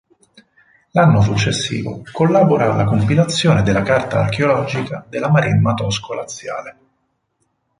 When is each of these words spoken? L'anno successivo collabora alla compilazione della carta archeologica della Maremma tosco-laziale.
L'anno 0.93 1.21
successivo 1.21 2.01
collabora 2.11 2.73
alla 2.73 2.85
compilazione 2.85 3.61
della 3.61 3.83
carta 3.83 4.21
archeologica 4.21 5.05
della 5.07 5.29
Maremma 5.29 5.75
tosco-laziale. 5.75 6.77